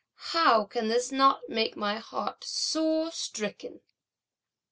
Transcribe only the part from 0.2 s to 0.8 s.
How